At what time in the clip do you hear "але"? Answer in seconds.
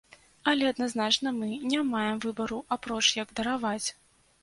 0.51-0.65